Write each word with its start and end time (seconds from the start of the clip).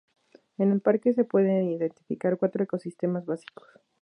En 0.57 0.71
el 0.71 0.81
parque 0.81 1.13
se 1.13 1.25
pueden 1.25 1.69
identificar 1.69 2.35
cuatro 2.39 2.63
ecosistemas 2.63 3.27
básicos. 3.27 3.67